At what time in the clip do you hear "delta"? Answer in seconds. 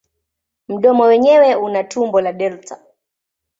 2.33-2.75